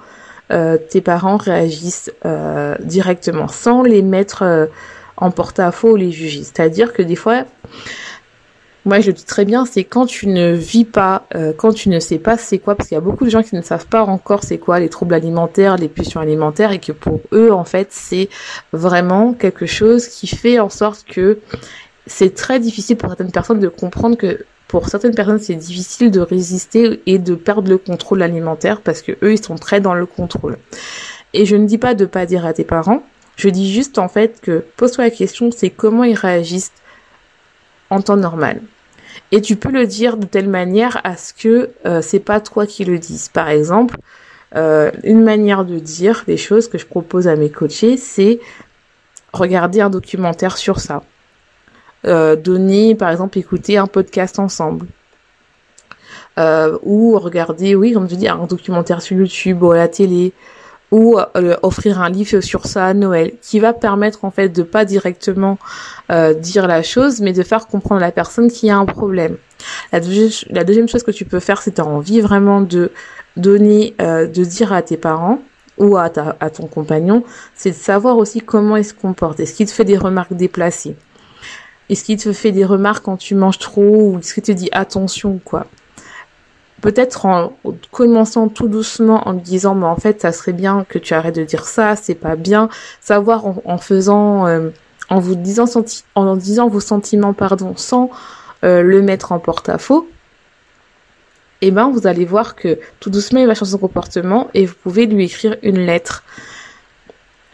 euh, 0.52 0.78
tes 0.78 1.02
parents 1.02 1.38
réagissent 1.38 2.12
euh, 2.26 2.76
directement, 2.82 3.48
sans 3.48 3.82
les 3.82 4.02
mettre 4.02 4.70
en 5.18 5.32
porte-à-faux 5.32 5.94
ou 5.94 5.96
les 5.96 6.12
juger. 6.12 6.44
C'est-à-dire 6.44 6.92
que 6.92 7.02
des 7.02 7.16
fois, 7.16 7.46
moi 8.86 9.00
je 9.00 9.10
dis 9.10 9.26
très 9.26 9.46
bien, 9.46 9.66
c'est 9.66 9.84
quand 9.84 10.06
tu 10.06 10.28
ne 10.28 10.54
vis 10.54 10.86
pas, 10.86 11.26
euh, 11.34 11.54
quand 11.58 11.74
tu 11.74 11.90
ne 11.90 12.00
sais 12.00 12.20
pas 12.20 12.38
c'est 12.38 12.60
quoi, 12.60 12.76
parce 12.76 12.90
qu'il 12.90 12.96
y 12.96 12.98
a 12.98 13.02
beaucoup 13.02 13.26
de 13.26 13.32
gens 13.32 13.42
qui 13.42 13.56
ne 13.56 13.62
savent 13.62 13.88
pas 13.88 14.04
encore 14.04 14.44
c'est 14.44 14.60
quoi 14.60 14.80
les 14.80 14.90
troubles 14.90 15.16
alimentaires, 15.16 15.76
les 15.78 15.90
pulsions 15.90 16.22
alimentaires, 16.22 16.72
et 16.72 16.80
que 16.80 16.92
pour 16.92 17.20
eux 17.34 17.52
en 17.52 17.64
fait 17.64 17.88
c'est 17.90 18.30
vraiment 18.74 19.34
quelque 19.34 19.66
chose 19.66 20.08
qui 20.08 20.28
fait 20.28 20.60
en 20.60 20.70
sorte 20.70 21.04
que 21.06 21.40
c'est 22.06 22.36
très 22.36 22.60
difficile 22.60 22.98
pour 22.98 23.10
certaines 23.10 23.32
personnes 23.32 23.60
de 23.60 23.68
comprendre 23.70 24.16
que 24.18 24.46
pour 24.68 24.88
certaines 24.88 25.16
personnes 25.16 25.40
c'est 25.40 25.56
difficile 25.56 26.12
de 26.12 26.20
résister 26.20 27.02
et 27.08 27.18
de 27.18 27.34
perdre 27.34 27.70
le 27.70 27.80
contrôle 27.80 28.22
alimentaire 28.22 28.82
parce 28.82 29.02
que 29.02 29.14
eux 29.24 29.34
ils 29.34 29.44
sont 29.44 29.56
très 29.56 29.82
dans 29.82 29.96
le 29.96 30.06
contrôle. 30.06 30.58
Et 31.34 31.48
je 31.48 31.56
ne 31.56 31.66
dis 31.66 31.80
pas 31.80 31.96
de 31.96 32.06
pas 32.06 32.28
dire 32.28 32.46
à 32.46 32.54
tes 32.54 32.64
parents, 32.64 33.04
je 33.36 33.50
dis 33.50 33.74
juste 33.74 33.98
en 33.98 34.08
fait 34.08 34.40
que 34.42 34.64
pose-toi 34.78 35.06
la 35.06 35.10
question 35.10 35.50
c'est 35.50 35.72
comment 35.72 36.04
ils 36.04 36.14
réagissent 36.16 36.72
en 37.90 38.02
temps 38.02 38.18
normal. 38.18 38.62
Et 39.32 39.42
tu 39.42 39.56
peux 39.56 39.72
le 39.72 39.88
dire 39.88 40.18
de 40.18 40.26
telle 40.26 40.50
manière 40.50 41.02
à 41.04 41.18
ce 41.18 41.34
que 41.34 41.72
euh, 41.86 42.02
c'est 42.02 42.20
pas 42.20 42.40
toi 42.40 42.66
qui 42.66 42.86
le 42.86 43.00
dises. 43.00 43.30
Par 43.30 43.50
exemple, 43.50 43.98
euh, 44.56 44.92
une 45.04 45.24
manière 45.24 45.66
de 45.66 45.80
dire 45.80 46.24
les 46.28 46.38
choses 46.38 46.68
que 46.68 46.78
je 46.78 46.86
propose 46.86 47.28
à 47.28 47.36
mes 47.36 47.50
coachés, 47.50 47.98
c'est 47.98 48.40
regarder 49.34 49.82
un 49.82 49.90
documentaire 49.90 50.58
sur 50.58 50.80
ça. 50.80 51.04
Euh, 52.06 52.36
donner, 52.36 52.94
par 52.94 53.10
exemple, 53.10 53.38
écouter 53.38 53.78
un 53.78 53.88
podcast 53.88 54.40
ensemble. 54.40 54.88
ou 56.84 57.18
regarder, 57.18 57.76
oui, 57.76 57.94
comme 57.94 58.08
tu 58.08 58.16
dis, 58.16 58.28
un 58.28 58.46
documentaire 58.46 59.02
sur 59.02 59.18
YouTube 59.18 59.64
ou 59.64 59.72
à 59.72 59.78
la 59.78 59.88
télé 59.88 60.34
ou 60.92 61.18
euh, 61.18 61.56
offrir 61.64 62.02
un 62.02 62.10
livre 62.10 62.42
sur 62.42 62.66
ça 62.66 62.86
à 62.86 62.94
Noël 62.94 63.34
qui 63.42 63.60
va 63.60 63.74
permettre 63.74 64.24
en 64.24 64.32
fait 64.32 64.50
de 64.50 64.64
pas 64.64 64.86
directement 64.86 65.58
euh, 66.12 66.34
dire 66.34 66.68
la 66.68 66.84
chose 66.84 67.22
mais 67.22 67.34
de 67.34 67.44
faire 67.44 67.68
comprendre 67.68 68.02
à 68.02 68.06
la 68.06 68.12
personne 68.12 68.50
qu'il 68.52 68.70
y 68.70 68.72
a 68.72 68.78
un 68.78 68.86
problème. 68.86 69.38
La, 69.92 70.00
deuxième 70.00 70.88
chose 70.88 71.04
que 71.04 71.12
tu 71.12 71.26
peux 71.26 71.40
faire 71.40 71.62
si 71.62 71.72
tu 71.72 71.82
as 71.82 71.86
envie 71.86 72.22
vraiment 72.22 72.62
de 72.62 72.92
donner 73.36 73.96
euh, 74.02 74.28
de 74.28 74.44
dire 74.44 74.74
à 74.74 74.82
tes 74.82 74.98
parents 74.98 75.40
ou 75.78 75.98
à 75.98 76.10
ton 76.10 76.68
compagnon, 76.68 77.26
c'est 77.54 77.72
de 77.72 77.76
savoir 77.76 78.16
aussi 78.16 78.40
comment 78.40 78.78
il 78.78 78.86
se 78.86 78.94
comporte. 78.94 79.42
Est-ce 79.42 79.54
qu'il 79.54 79.66
te 79.66 79.74
fait 79.74 79.84
des 79.84 79.98
remarques 79.98 80.34
déplacées? 80.34 80.96
Est-ce 81.90 82.06
qu'il 82.06 82.18
te 82.18 82.32
fait 82.32 82.54
des 82.54 82.64
remarques 82.64 83.04
quand 83.04 83.18
tu 83.18 83.36
manges 83.36 83.60
trop 83.60 84.14
ou 84.14 84.20
est-ce 84.20 84.34
qu'il 84.34 84.44
te 84.44 84.54
dit 84.54 84.70
attention 84.72 85.40
quoi? 85.44 85.68
Peut-être 86.86 87.26
en 87.26 87.58
commençant 87.92 88.48
tout 88.48 88.68
doucement 88.68 89.28
en 89.28 89.32
lui 89.32 89.42
disant 89.42 89.74
mais 89.74 89.88
en 89.88 89.96
fait 89.96 90.22
ça 90.22 90.32
serait 90.32 90.54
bien 90.54 90.86
que 90.88 91.00
tu 91.00 91.16
arrêtes 91.16 91.36
de 91.36 91.44
dire 91.44 91.66
ça 91.66 91.96
c'est 91.96 92.14
pas 92.14 92.36
bien. 92.36 92.70
Savoir 93.02 93.44
en, 93.66 93.78
faisant 93.80 94.46
euh, 94.46 94.70
en 95.10 95.20
vous 95.20 95.34
disant 95.34 95.66
en 96.14 96.36
disant 96.36 96.68
vos 96.68 96.80
sentiments 96.80 97.34
pardon 97.34 97.74
sans 97.76 98.12
euh, 98.64 98.84
le 98.84 99.02
mettre 99.02 99.32
en 99.32 99.40
porte-à-faux 99.40 100.08
et 101.62 101.70
eh 101.70 101.72
ben 101.72 101.90
vous 101.90 102.06
allez 102.06 102.26
voir 102.26 102.56
que 102.56 102.78
tout 103.00 103.10
doucement 103.10 103.40
il 103.40 103.48
va 103.48 103.56
changer 103.56 103.72
son 103.72 103.80
comportement 103.80 104.50
et 104.54 104.68
vous 104.68 104.76
pouvez 104.84 105.08
lui 105.08 105.26
écrire 105.26 105.58
une 105.64 105.80
lettre 105.80 106.24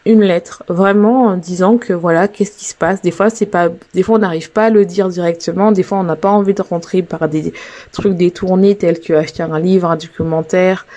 une 0.06 0.22
lettre, 0.22 0.64
vraiment 0.68 1.26
en 1.26 1.38
disant 1.38 1.78
que 1.78 1.94
voilà, 1.94 2.28
qu'est-ce 2.28 2.58
qui 2.58 2.66
se 2.66 2.76
passe. 2.76 3.02
Des 3.02 3.12
fois, 3.12 3.30
c'est 3.30 3.46
pas, 3.46 3.70
des 3.94 4.04
fois, 4.04 4.16
on 4.16 4.20
n'arrive 4.20 4.52
pas 4.52 4.66
à 4.66 4.70
le 4.70 4.86
dire 4.86 5.10
directement. 5.10 5.72
Des 5.72 5.84
fois, 5.84 6.00
on 6.00 6.04
n'a 6.04 6.16
pas 6.16 6.30
envie 6.30 6.54
de 6.54 6.62
rentrer 6.62 7.04
par 7.04 7.30
des 7.30 7.54
trucs 7.92 8.16
détournés 8.16 8.76
tels 8.76 9.00
que 9.00 9.14
acheter 9.14 9.44
un 9.44 9.60
livre, 9.60 9.90
un 9.90 9.98
documentaire. 9.98 10.88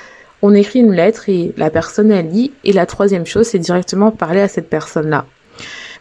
On 0.41 0.55
écrit 0.55 0.81
une 0.81 0.93
lettre 0.93 1.29
et 1.29 1.53
la 1.57 1.71
personne 1.71 2.11
elle 2.11 2.29
lit. 2.29 2.53
Et 2.65 2.73
la 2.73 2.87
troisième 2.87 3.27
chose, 3.27 3.47
c'est 3.47 3.59
directement 3.59 4.11
parler 4.11 4.41
à 4.41 4.49
cette 4.49 4.71
personne-là. 4.71 5.27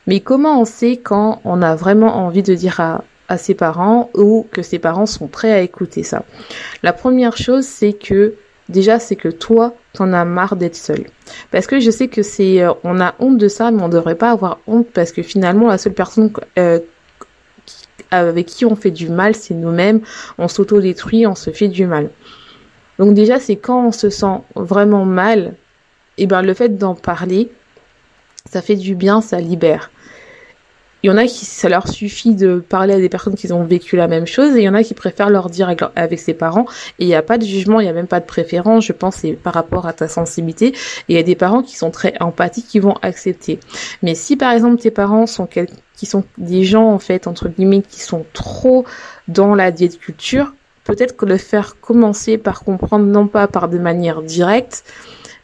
Mais 0.07 0.19
comment 0.19 0.62
on 0.62 0.65
sait 0.65 0.98
quand 0.98 1.41
on 1.45 1.62
a 1.62 1.75
vraiment 1.75 2.17
envie 2.25 2.43
de 2.43 2.55
dire 2.55 2.79
à, 2.79 3.03
à 3.27 3.38
ses 3.38 3.53
parents 3.53 4.10
ou 4.13 4.48
que 4.51 4.62
ses 4.62 4.79
parents 4.79 5.05
sont 5.05 5.27
prêts 5.27 5.51
à 5.51 5.62
écouter 5.62 6.03
ça? 6.03 6.24
La 6.83 6.93
première 6.93 7.38
chose, 7.38 7.65
c'est 7.65 7.93
que 7.93 8.36
déjà 8.69 9.00
c'est 9.00 9.15
que 9.15 9.29
toi 9.29 9.74
t'en 9.93 10.12
as 10.13 10.25
marre 10.25 10.55
d'être 10.55 10.75
seul. 10.75 11.05
Parce 11.51 11.67
que 11.67 11.79
je 11.79 11.91
sais 11.91 12.07
que 12.07 12.23
c'est 12.23 12.62
euh, 12.62 12.73
on 12.83 13.00
a 13.00 13.15
honte 13.19 13.38
de 13.38 13.47
ça 13.47 13.71
mais 13.71 13.81
on 13.81 13.89
devrait 13.89 14.15
pas 14.15 14.31
avoir 14.31 14.59
honte 14.67 14.88
parce 14.91 15.12
que 15.12 15.21
finalement 15.21 15.67
la 15.67 15.77
seule 15.77 15.93
personne 15.93 16.31
euh, 16.57 16.79
avec 18.12 18.47
qui 18.47 18.65
on 18.65 18.75
fait 18.75 18.91
du 18.91 19.09
mal 19.09 19.35
c'est 19.35 19.53
nous-mêmes. 19.53 20.01
On 20.38 20.47
s'auto-détruit 20.47 21.27
on 21.27 21.35
se 21.35 21.51
fait 21.51 21.67
du 21.67 21.85
mal. 21.85 22.09
Donc 23.00 23.13
déjà 23.13 23.39
c'est 23.39 23.55
quand 23.55 23.88
on 23.88 23.91
se 23.91 24.09
sent 24.09 24.41
vraiment 24.55 25.05
mal 25.05 25.55
et 26.17 26.23
eh 26.23 26.27
ben 26.27 26.41
le 26.41 26.53
fait 26.53 26.77
d'en 26.77 26.95
parler 26.95 27.51
ça 28.45 28.62
fait 28.62 28.75
du 28.75 28.93
bien 28.93 29.21
ça 29.21 29.39
libère 29.39 29.89
il 31.03 31.07
y 31.07 31.12
en 31.12 31.17
a 31.17 31.25
qui, 31.25 31.45
ça 31.45 31.67
leur 31.67 31.88
suffit 31.89 32.33
de 32.33 32.63
parler 32.67 32.93
à 32.93 32.98
des 32.98 33.10
personnes 33.10 33.36
qui 33.36 33.51
ont 33.51 33.65
vécu 33.65 33.98
la 33.98 34.07
même 34.07 34.25
chose, 34.25 34.55
et 34.55 34.60
il 34.60 34.63
y 34.63 34.69
en 34.69 34.74
a 34.74 34.83
qui 34.83 34.93
préfèrent 34.93 35.29
leur 35.29 35.50
dire 35.50 35.69
avec, 35.95 36.19
ses 36.19 36.33
parents, 36.33 36.65
et 36.98 37.03
il 37.03 37.07
n'y 37.07 37.15
a 37.15 37.22
pas 37.22 37.38
de 37.38 37.45
jugement, 37.45 37.81
il 37.81 37.83
n'y 37.83 37.89
a 37.89 37.93
même 37.93 38.07
pas 38.07 38.22
de 38.22 38.25
préférence, 38.25 38.86
je 38.86 38.93
pense, 38.93 39.22
par 39.43 39.53
rapport 39.53 39.86
à 39.86 39.93
ta 39.93 40.07
sensibilité, 40.07 40.67
et 40.67 40.75
il 41.10 41.15
y 41.15 41.19
a 41.19 41.24
des 41.24 41.36
parents 41.36 41.62
qui 41.62 41.75
sont 41.75 41.91
très 41.91 42.13
empathiques, 42.22 42.67
qui 42.67 42.79
vont 42.79 42.95
accepter. 43.01 43.60
Mais 44.01 44.15
si 44.15 44.38
par 44.38 44.53
exemple 44.53 44.81
tes 44.81 44.91
parents 44.91 45.27
sont 45.27 45.48
qui 45.95 46.05
sont 46.05 46.24
des 46.38 46.63
gens, 46.63 46.89
en 46.89 47.00
fait, 47.00 47.27
entre 47.27 47.50
guillemets, 47.50 47.81
qui 47.81 48.00
sont 48.00 48.25
trop 48.33 48.86
dans 49.27 49.55
la 49.55 49.72
diète 49.72 50.00
culture, 50.00 50.53
peut-être 50.86 51.15
que 51.15 51.25
le 51.25 51.38
faire 51.38 51.79
commencer 51.79 52.38
par 52.38 52.63
comprendre, 52.63 53.05
non 53.05 53.27
pas 53.27 53.48
par 53.48 53.67
des 53.67 53.79
manières 53.79 54.22
directes, 54.22 54.83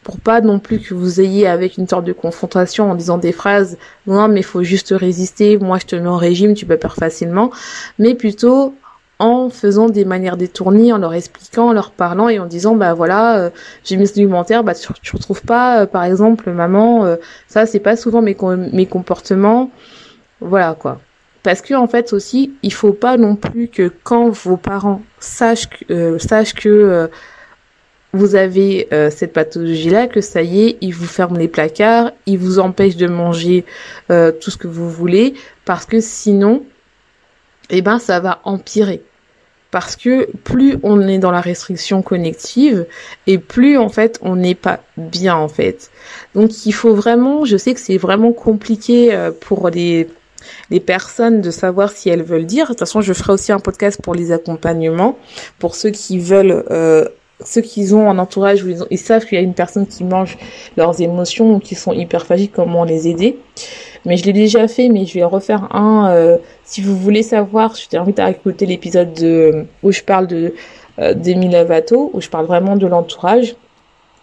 pour 0.03 0.19
pas 0.19 0.41
non 0.41 0.59
plus 0.59 0.79
que 0.79 0.93
vous 0.93 1.19
ayez 1.19 1.47
avec 1.47 1.77
une 1.77 1.87
sorte 1.87 2.05
de 2.05 2.13
confrontation 2.13 2.89
en 2.89 2.95
disant 2.95 3.17
des 3.17 3.31
phrases 3.31 3.77
non 4.07 4.27
mais 4.27 4.41
faut 4.41 4.63
juste 4.63 4.93
résister, 4.95 5.57
moi 5.57 5.77
je 5.79 5.85
te 5.85 5.95
mets 5.95 6.07
en 6.07 6.17
régime, 6.17 6.53
tu 6.53 6.65
peux 6.65 6.77
perdre 6.77 6.95
facilement, 6.95 7.51
mais 7.97 8.15
plutôt 8.15 8.73
en 9.19 9.49
faisant 9.49 9.89
des 9.89 10.05
manières 10.05 10.37
détournées, 10.37 10.93
en 10.93 10.97
leur 10.97 11.13
expliquant, 11.13 11.67
en 11.67 11.73
leur 11.73 11.91
parlant 11.91 12.29
et 12.29 12.39
en 12.39 12.45
disant 12.45 12.75
bah 12.75 12.93
voilà 12.93 13.37
euh, 13.37 13.49
j'ai 13.83 13.97
mis 13.97 14.07
ce 14.07 14.13
documentaire, 14.15 14.63
bah 14.63 14.73
tu, 14.73 14.87
tu 15.01 15.15
retrouves 15.15 15.41
pas 15.41 15.81
euh, 15.81 15.85
par 15.85 16.05
exemple 16.05 16.49
maman 16.51 17.05
euh, 17.05 17.17
ça 17.47 17.65
c'est 17.65 17.79
pas 17.79 17.97
souvent 17.97 18.21
mes 18.21 18.37
mes 18.71 18.85
comportements, 18.85 19.71
voilà 20.39 20.75
quoi. 20.79 20.99
Parce 21.43 21.61
que 21.61 21.73
en 21.73 21.87
fait 21.87 22.13
aussi 22.13 22.53
il 22.63 22.73
faut 22.73 22.93
pas 22.93 23.17
non 23.17 23.35
plus 23.35 23.67
que 23.67 23.91
quand 24.03 24.29
vos 24.29 24.57
parents 24.57 25.01
sachent 25.19 25.69
sachent 26.19 26.53
que 26.53 27.09
vous 28.13 28.35
avez 28.35 28.87
euh, 28.91 29.09
cette 29.11 29.33
pathologie-là, 29.33 30.07
que 30.07 30.21
ça 30.21 30.41
y 30.41 30.67
est, 30.67 30.77
il 30.81 30.93
vous 30.93 31.05
ferme 31.05 31.37
les 31.37 31.47
placards, 31.47 32.11
il 32.25 32.37
vous 32.37 32.59
empêche 32.59 32.95
de 32.95 33.07
manger 33.07 33.65
euh, 34.11 34.31
tout 34.31 34.51
ce 34.51 34.57
que 34.57 34.67
vous 34.67 34.89
voulez, 34.89 35.35
parce 35.65 35.85
que 35.85 35.99
sinon, 35.99 36.63
eh 37.69 37.81
ben, 37.81 37.99
ça 37.99 38.19
va 38.19 38.39
empirer. 38.43 39.03
Parce 39.71 39.95
que 39.95 40.27
plus 40.43 40.77
on 40.81 41.07
est 41.07 41.19
dans 41.19 41.29
la 41.29 41.41
restriction 41.41 42.01
connective, 42.01 42.87
et 43.27 43.37
plus 43.37 43.77
en 43.77 43.89
fait 43.89 44.17
on 44.23 44.35
n'est 44.35 44.55
pas 44.55 44.81
bien 44.97 45.35
en 45.35 45.47
fait. 45.47 45.91
Donc 46.33 46.65
il 46.65 46.71
faut 46.71 46.95
vraiment, 46.95 47.45
je 47.45 47.55
sais 47.55 47.75
que 47.75 47.79
c'est 47.79 47.97
vraiment 47.97 48.31
compliqué 48.31 49.13
euh, 49.13 49.29
pour 49.31 49.69
les 49.69 50.07
les 50.71 50.79
personnes 50.79 51.41
de 51.41 51.51
savoir 51.51 51.91
si 51.91 52.09
elles 52.09 52.23
veulent 52.23 52.45
dire. 52.45 52.65
De 52.65 52.69
toute 52.69 52.79
façon, 52.79 53.01
je 53.01 53.13
ferai 53.13 53.33
aussi 53.33 53.51
un 53.51 53.59
podcast 53.59 54.01
pour 54.01 54.15
les 54.15 54.31
accompagnements, 54.31 55.19
pour 55.59 55.75
ceux 55.75 55.89
qui 55.89 56.17
veulent 56.17 56.63
euh, 56.71 57.05
ceux 57.43 57.61
qui 57.61 57.93
ont 57.93 58.09
un 58.09 58.19
entourage 58.19 58.63
où 58.63 58.69
ils, 58.89 58.97
savent 58.97 59.25
qu'il 59.25 59.37
y 59.37 59.41
a 59.41 59.43
une 59.43 59.53
personne 59.53 59.87
qui 59.87 60.03
mange 60.03 60.37
leurs 60.75 61.01
émotions 61.01 61.55
ou 61.55 61.59
qui 61.59 61.75
sont 61.75 61.93
hyperphagiques, 61.93 62.51
comment 62.53 62.83
les 62.83 63.07
aider. 63.07 63.37
Mais 64.05 64.17
je 64.17 64.25
l'ai 64.25 64.33
déjà 64.33 64.67
fait, 64.67 64.89
mais 64.89 65.05
je 65.05 65.13
vais 65.13 65.23
refaire 65.23 65.73
un. 65.75 66.09
Euh, 66.11 66.37
si 66.63 66.81
vous 66.81 66.95
voulez 66.95 67.23
savoir, 67.23 67.75
je 67.75 67.87
t'invite 67.87 68.19
à 68.19 68.29
écouter 68.29 68.65
l'épisode 68.65 69.13
de, 69.13 69.65
où 69.83 69.91
je 69.91 70.01
parle 70.01 70.27
de 70.27 70.53
euh, 70.99 71.13
d'Emile 71.13 71.55
Avato, 71.55 72.09
où 72.13 72.21
je 72.21 72.29
parle 72.29 72.45
vraiment 72.45 72.75
de 72.75 72.87
l'entourage. 72.87 73.55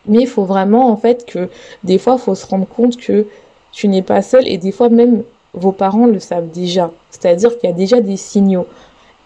Mais 0.06 0.18
il 0.18 0.28
faut 0.28 0.44
vraiment 0.44 0.90
en 0.90 0.96
fait 0.96 1.26
que 1.26 1.48
des 1.84 1.98
fois, 1.98 2.16
il 2.18 2.22
faut 2.22 2.34
se 2.34 2.46
rendre 2.46 2.66
compte 2.66 2.96
que 2.96 3.26
tu 3.72 3.88
n'es 3.88 4.02
pas 4.02 4.22
seul 4.22 4.46
et 4.46 4.56
des 4.56 4.72
fois 4.72 4.88
même 4.88 5.22
vos 5.52 5.72
parents 5.72 6.06
le 6.06 6.20
savent 6.20 6.50
déjà. 6.50 6.90
C'est-à-dire 7.10 7.58
qu'il 7.58 7.68
y 7.68 7.72
a 7.72 7.76
déjà 7.76 8.00
des 8.00 8.16
signaux. 8.16 8.66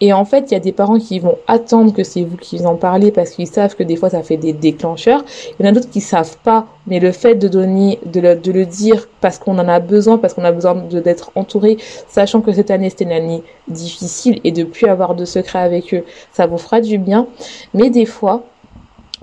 Et 0.03 0.13
en 0.13 0.25
fait, 0.25 0.49
il 0.49 0.55
y 0.55 0.57
a 0.57 0.59
des 0.59 0.71
parents 0.71 0.97
qui 0.97 1.19
vont 1.19 1.37
attendre 1.47 1.93
que 1.93 2.03
c'est 2.03 2.23
vous 2.23 2.35
qui 2.35 2.65
en 2.65 2.75
parlez 2.75 3.11
parce 3.11 3.29
qu'ils 3.29 3.47
savent 3.47 3.75
que 3.75 3.83
des 3.83 3.95
fois 3.95 4.09
ça 4.09 4.23
fait 4.23 4.35
des 4.35 4.51
déclencheurs. 4.51 5.23
Il 5.59 5.63
y 5.63 5.67
en 5.67 5.71
a 5.71 5.73
d'autres 5.73 5.91
qui 5.91 6.01
savent 6.01 6.37
pas, 6.43 6.65
mais 6.87 6.99
le 6.99 7.11
fait 7.11 7.35
de 7.35 7.47
donner, 7.47 7.99
de 8.05 8.19
le, 8.19 8.65
dire 8.65 9.07
parce 9.21 9.37
qu'on 9.37 9.59
en 9.59 9.67
a 9.67 9.79
besoin, 9.79 10.17
parce 10.17 10.33
qu'on 10.33 10.43
a 10.43 10.51
besoin 10.51 10.73
d'être 10.73 11.31
entouré, 11.35 11.77
sachant 12.07 12.41
que 12.41 12.51
cette 12.51 12.71
année 12.71 12.89
c'était 12.89 13.05
une 13.05 13.11
année 13.11 13.43
difficile 13.67 14.41
et 14.43 14.51
de 14.51 14.63
plus 14.63 14.87
avoir 14.87 15.13
de 15.13 15.23
secrets 15.23 15.59
avec 15.59 15.93
eux, 15.93 16.03
ça 16.33 16.47
vous 16.47 16.57
fera 16.57 16.81
du 16.81 16.97
bien. 16.97 17.27
Mais 17.75 17.91
des 17.91 18.07
fois, 18.07 18.43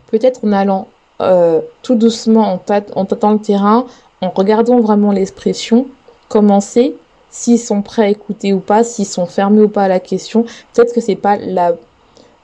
peut-être 0.06 0.44
en 0.44 0.52
allant 0.52 0.86
euh, 1.20 1.60
tout 1.82 1.96
doucement 1.96 2.52
en, 2.52 2.62
en 2.94 3.04
tâtant 3.04 3.32
le 3.32 3.40
terrain, 3.40 3.86
en 4.20 4.30
regardant 4.30 4.78
vraiment 4.78 5.10
l'expression, 5.10 5.86
commencer 6.28 6.94
s'ils 7.30 7.58
sont 7.58 7.82
prêts 7.82 8.02
à 8.02 8.08
écouter 8.08 8.52
ou 8.52 8.60
pas, 8.60 8.84
s'ils 8.84 9.06
sont 9.06 9.26
fermés 9.26 9.62
ou 9.62 9.68
pas 9.68 9.84
à 9.84 9.88
la 9.88 10.00
question. 10.00 10.44
Peut-être 10.72 10.94
que 10.94 11.00
c'est 11.00 11.16
pas 11.16 11.36
la, 11.36 11.74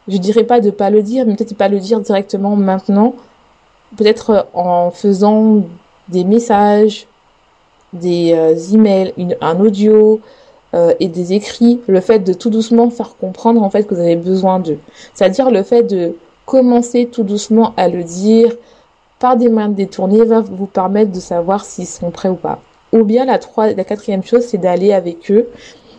je 0.09 0.19
dirais 0.19 0.45
pas 0.45 0.61
de 0.61 0.71
pas 0.71 0.91
le 0.91 1.03
dire, 1.03 1.27
mais 1.27 1.35
peut-être 1.35 1.57
pas 1.57 1.69
le 1.69 1.79
dire 1.79 2.01
directement 2.01 2.57
maintenant. 2.57 3.15
Peut-être 3.97 4.49
en 4.53 4.91
faisant 4.91 5.63
des 6.09 6.25
messages, 6.25 7.07
des 7.93 8.33
euh, 8.33 8.55
emails, 8.73 9.15
un 9.41 9.61
audio 9.61 10.21
euh, 10.75 10.93
et 11.01 11.09
des 11.09 11.33
écrits. 11.33 11.81
Le 11.87 12.01
fait 12.01 12.19
de 12.19 12.33
tout 12.33 12.51
doucement 12.51 12.91
faire 12.91 13.17
comprendre 13.17 13.63
en 13.63 13.71
fait 13.71 13.85
que 13.85 13.95
vous 13.95 14.01
avez 14.01 14.17
besoin 14.17 14.59
d'eux. 14.59 14.79
C'est-à-dire 15.15 15.51
le 15.51 15.63
fait 15.63 15.85
de 15.85 16.17
commencer 16.45 17.07
tout 17.07 17.23
doucement 17.23 17.73
à 17.77 17.89
le 17.89 18.03
dire 18.03 18.53
par 19.19 19.37
des 19.37 19.49
moyens 19.49 19.75
détournés 19.75 20.25
va 20.25 20.41
vous 20.41 20.67
permettre 20.67 21.13
de 21.13 21.21
savoir 21.21 21.65
s'ils 21.65 21.87
sont 21.87 22.11
prêts 22.11 22.29
ou 22.29 22.35
pas. 22.35 22.61
Ou 22.95 23.05
bien 23.05 23.27
la, 23.27 23.39
trois, 23.39 23.73
la 23.73 23.85
quatrième 23.85 24.23
chose, 24.23 24.43
c'est 24.43 24.57
d'aller 24.57 24.93
avec 24.93 25.31
eux. 25.31 25.49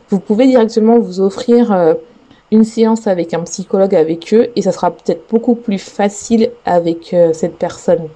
Vous 0.09 0.19
pouvez 0.19 0.47
directement 0.47 0.97
vous 0.97 1.19
offrir 1.19 1.71
euh, 1.71 1.93
une 2.51 2.63
séance 2.63 3.05
avec 3.05 3.33
un 3.33 3.43
psychologue 3.43 3.93
avec 3.93 4.33
eux 4.33 4.47
et 4.55 4.61
ça 4.61 4.71
sera 4.71 4.91
peut-être 4.91 5.29
beaucoup 5.29 5.55
plus 5.55 5.77
facile 5.77 6.51
avec 6.65 7.13
euh, 7.13 7.33
cette 7.33 7.57
personne 7.57 8.07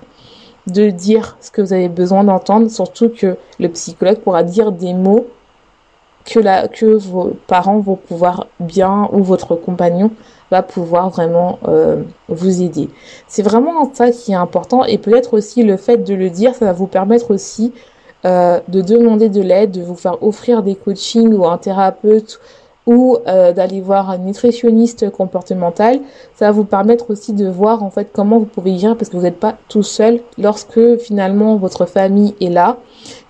de 0.67 0.89
dire 0.89 1.38
ce 1.41 1.51
que 1.51 1.62
vous 1.62 1.74
avez 1.74 1.89
besoin 1.89 2.24
d'entendre, 2.24 2.69
surtout 2.69 3.09
que 3.09 3.38
le 3.59 3.69
psychologue 3.69 4.19
pourra 4.19 4.43
dire 4.43 4.71
des 4.71 4.93
mots 4.93 5.27
que, 6.25 6.39
la, 6.39 6.67
que 6.67 6.86
vos 6.86 7.33
parents 7.48 7.79
vont 7.79 7.95
pouvoir 7.95 8.48
bien 8.59 9.09
ou 9.12 9.24
votre 9.24 9.55
compagnon 9.55 10.12
va 10.51 10.63
pouvoir 10.63 11.09
vraiment 11.09 11.59
euh, 11.67 12.03
vous 12.27 12.62
aider. 12.62 12.89
C'est 13.27 13.41
vraiment 13.41 13.91
ça 13.93 14.12
qui 14.12 14.31
est 14.31 14.36
important 14.36 14.86
et 14.86 14.98
peut-être 14.98 15.33
aussi 15.33 15.63
le 15.63 15.77
fait 15.77 15.98
de 15.98 16.13
le 16.13 16.29
dire, 16.29 16.55
ça 16.55 16.65
va 16.65 16.74
vous 16.74 16.88
permettre 16.88 17.31
aussi 17.31 17.74
euh, 18.25 18.59
de 18.67 18.81
demander 18.81 19.29
de 19.29 19.41
l'aide, 19.41 19.71
de 19.71 19.81
vous 19.81 19.95
faire 19.95 20.21
offrir 20.23 20.63
des 20.63 20.75
coachings 20.75 21.33
ou 21.33 21.45
un 21.45 21.57
thérapeute 21.57 22.39
ou 22.85 23.17
euh, 23.27 23.53
d'aller 23.53 23.81
voir 23.81 24.09
un 24.09 24.17
nutritionniste 24.17 25.11
comportemental, 25.11 25.99
ça 26.35 26.45
va 26.45 26.51
vous 26.51 26.63
permettre 26.63 27.11
aussi 27.11 27.33
de 27.33 27.47
voir 27.47 27.83
en 27.83 27.91
fait 27.91 28.09
comment 28.11 28.39
vous 28.39 28.45
pouvez 28.45 28.71
y 28.71 28.81
parce 28.95 29.09
que 29.09 29.15
vous 29.17 29.23
n'êtes 29.23 29.39
pas 29.39 29.57
tout 29.67 29.83
seul 29.83 30.21
lorsque 30.38 30.97
finalement 30.97 31.55
votre 31.57 31.85
famille 31.85 32.35
est 32.41 32.49
là. 32.49 32.77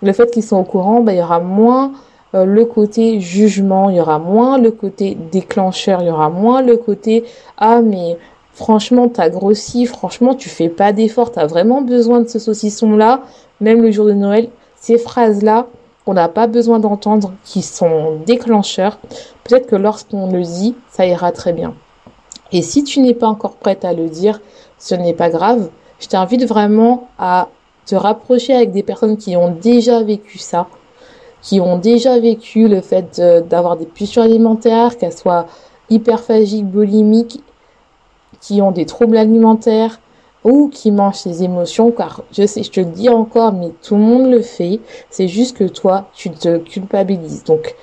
Le 0.02 0.14
fait 0.14 0.32
qu'ils 0.32 0.44
sont 0.44 0.58
au 0.58 0.64
courant, 0.64 1.02
bah, 1.02 1.14
il 1.14 1.20
y 1.20 1.22
aura 1.22 1.40
moins 1.40 1.92
euh, 2.36 2.46
le 2.46 2.64
côté 2.66 3.20
jugement, 3.20 3.90
il 3.90 3.98
y 3.98 4.02
aura 4.02 4.18
moins 4.18 4.58
le 4.58 4.72
côté 4.72 5.18
déclencheur, 5.32 6.02
il 6.02 6.08
y 6.08 6.12
aura 6.12 6.30
moins 6.30 6.62
le 6.62 6.78
côté 6.78 7.24
ah 7.58 7.82
mais 7.82 8.18
franchement 8.54 9.10
t'as 9.10 9.30
grossi, 9.30 9.88
franchement 9.88 10.36
tu 10.36 10.48
fais 10.48 10.70
pas 10.70 10.94
d'effort, 10.94 11.32
t'as 11.32 11.48
vraiment 11.48 11.82
besoin 11.82 12.22
de 12.22 12.28
ce 12.28 12.40
saucisson 12.40 12.96
là, 12.96 13.24
même 13.62 13.82
le 13.82 13.92
jour 13.92 14.06
de 14.06 14.14
Noël, 14.14 14.50
ces 14.80 14.98
phrases-là 14.98 15.68
qu'on 16.06 16.14
n'a 16.14 16.30
pas 16.30 16.48
besoin 16.48 16.80
d'entendre, 16.80 17.34
qui 17.44 17.62
sont 17.62 18.20
déclencheurs, 18.26 18.98
peut-être 19.44 19.68
que 19.68 19.76
lorsqu'on 19.76 20.32
le 20.32 20.42
dit, 20.42 20.76
ça 20.90 21.06
ira 21.06 21.32
très 21.32 21.54
bien. 21.54 21.76
Et 22.52 22.62
si 22.62 22.84
tu 22.84 23.00
n'es 23.00 23.14
pas 23.14 23.28
encore 23.28 23.56
prête 23.56 23.86
à 23.86 23.94
le 23.94 24.10
dire, 24.10 24.42
ce 24.78 24.96
n'est 24.96 25.14
pas 25.14 25.30
grave. 25.30 25.70
Je 26.00 26.08
t'invite 26.08 26.46
vraiment 26.46 27.10
à 27.20 27.50
te 27.86 27.96
rapprocher 27.96 28.56
avec 28.56 28.72
des 28.72 28.84
personnes 28.84 29.18
qui 29.18 29.36
ont 29.36 29.52
déjà 29.52 30.02
vécu 30.02 30.38
ça, 30.38 30.68
qui 31.42 31.60
ont 31.60 31.78
déjà 31.78 32.20
vécu 32.20 32.68
le 32.68 32.82
fait 32.82 33.22
d'avoir 33.48 33.78
des 33.78 33.86
pulsions 33.86 34.22
alimentaires, 34.22 34.98
qu'elles 34.98 35.18
soient 35.18 35.46
hyperphagiques, 35.90 36.66
boulimiques, 36.66 37.44
qui 38.40 38.62
ont 38.62 38.72
des 38.72 38.86
troubles 38.86 39.18
alimentaires 39.18 40.00
ou 40.44 40.70
qui 40.70 40.92
mangent 40.92 41.16
ses 41.16 41.44
émotions, 41.44 41.92
car 41.92 42.24
je 42.32 42.46
sais, 42.46 42.64
je 42.64 42.72
te 42.72 42.80
le 42.80 42.88
dis 42.88 43.10
encore, 43.10 43.54
mais 43.54 43.72
tout 43.82 43.96
le 43.96 44.02
monde 44.02 44.32
le 44.32 44.42
fait. 44.42 44.80
C'est 45.10 45.28
juste 45.28 45.58
que 45.58 45.66
toi, 45.66 46.10
tu 46.14 46.30
te 46.30 46.58
culpabilises. 46.58 47.44
Donc, 47.44 47.76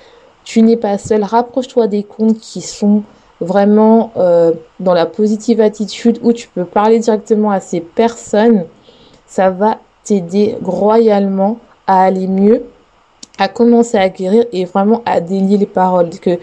tu 0.43 0.61
n'es 0.61 0.77
pas 0.77 0.97
seul. 0.97 1.23
Rapproche-toi 1.23 1.87
des 1.87 2.03
comptes 2.03 2.39
qui 2.39 2.61
sont 2.61 3.03
vraiment 3.39 4.11
euh, 4.17 4.53
dans 4.79 4.93
la 4.93 5.05
positive 5.05 5.61
attitude 5.61 6.19
où 6.23 6.33
tu 6.33 6.47
peux 6.47 6.65
parler 6.65 6.99
directement 6.99 7.51
à 7.51 7.59
ces 7.59 7.81
personnes. 7.81 8.65
Ça 9.27 9.49
va 9.49 9.77
t'aider 10.03 10.57
royalement 10.63 11.59
à 11.85 12.03
aller 12.03 12.27
mieux, 12.27 12.63
à 13.37 13.47
commencer 13.47 13.97
à 13.97 14.09
guérir 14.09 14.45
et 14.51 14.65
vraiment 14.65 15.01
à 15.05 15.21
délier 15.21 15.57
les 15.57 15.65
paroles. 15.65 16.09
Que 16.09 16.39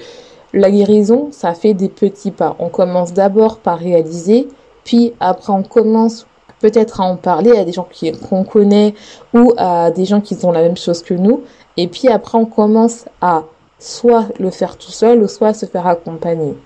la 0.52 0.70
guérison, 0.70 1.28
ça 1.32 1.54
fait 1.54 1.74
des 1.74 1.88
petits 1.88 2.30
pas. 2.30 2.54
On 2.58 2.68
commence 2.68 3.12
d'abord 3.12 3.58
par 3.58 3.78
réaliser, 3.78 4.48
puis 4.84 5.12
après 5.20 5.52
on 5.52 5.62
commence 5.62 6.26
peut-être 6.60 7.00
à 7.00 7.04
en 7.04 7.16
parler 7.16 7.56
à 7.58 7.64
des 7.64 7.72
gens 7.72 7.86
qu'on 8.28 8.44
connaît 8.44 8.94
ou 9.34 9.52
à 9.56 9.90
des 9.90 10.04
gens 10.04 10.20
qui 10.20 10.36
ont 10.44 10.52
la 10.52 10.62
même 10.62 10.76
chose 10.76 11.02
que 11.02 11.14
nous. 11.14 11.42
Et 11.76 11.88
puis 11.88 12.08
après 12.08 12.38
on 12.38 12.46
commence 12.46 13.04
à 13.20 13.42
soit 13.78 14.26
le 14.38 14.50
faire 14.50 14.78
tout 14.78 14.90
seul 14.90 15.22
ou 15.22 15.28
soit 15.28 15.52
se 15.52 15.66
faire 15.66 15.86
accompagner. 15.86 16.56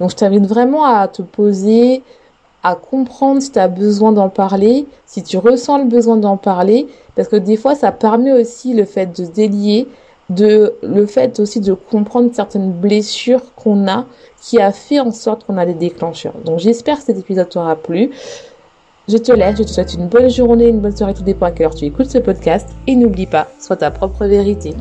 Donc 0.00 0.10
je 0.10 0.16
t'invite 0.16 0.46
vraiment 0.46 0.84
à 0.84 1.08
te 1.08 1.22
poser, 1.22 2.02
à 2.62 2.74
comprendre 2.74 3.40
si 3.40 3.52
tu 3.52 3.58
as 3.58 3.68
besoin 3.68 4.12
d'en 4.12 4.28
parler, 4.28 4.86
si 5.06 5.22
tu 5.22 5.38
ressens 5.38 5.78
le 5.78 5.84
besoin 5.84 6.16
d'en 6.16 6.36
parler, 6.36 6.88
parce 7.14 7.28
que 7.28 7.36
des 7.36 7.56
fois 7.56 7.74
ça 7.74 7.92
permet 7.92 8.32
aussi 8.32 8.74
le 8.74 8.84
fait 8.84 9.06
de 9.06 9.24
délier, 9.24 9.88
de 10.30 10.74
le 10.82 11.06
fait 11.06 11.40
aussi 11.40 11.60
de 11.60 11.72
comprendre 11.72 12.30
certaines 12.32 12.72
blessures 12.72 13.54
qu'on 13.54 13.88
a 13.88 14.04
qui 14.40 14.60
a 14.60 14.72
fait 14.72 15.00
en 15.00 15.10
sorte 15.10 15.44
qu'on 15.44 15.56
a 15.56 15.66
des 15.66 15.74
déclencheurs. 15.74 16.34
Donc 16.44 16.58
j'espère 16.58 16.98
que 16.98 17.04
cet 17.04 17.18
épisode 17.18 17.48
t'aura 17.48 17.76
plu. 17.76 18.10
Je 19.08 19.16
te 19.16 19.32
laisse, 19.32 19.56
je 19.56 19.62
te 19.62 19.68
souhaite 19.68 19.94
une 19.94 20.06
bonne 20.06 20.28
journée, 20.28 20.68
une 20.68 20.80
bonne 20.80 20.94
soirée, 20.94 21.14
tout 21.14 21.22
dépend 21.22 21.46
à 21.46 21.50
quelle 21.50 21.66
heure 21.66 21.74
tu 21.74 21.86
écoutes 21.86 22.10
ce 22.10 22.18
podcast. 22.18 22.68
Et 22.86 22.94
n'oublie 22.94 23.26
pas, 23.26 23.48
sois 23.58 23.76
ta 23.76 23.90
propre 23.90 24.26
vérité. 24.26 24.74